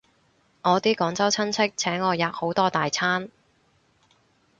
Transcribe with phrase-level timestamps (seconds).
[0.63, 3.29] 我啲廣州親戚請我吔好多大餐